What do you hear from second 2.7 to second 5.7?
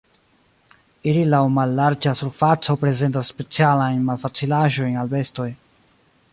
prezentas specialajn malfacilaĵojn al bestoj.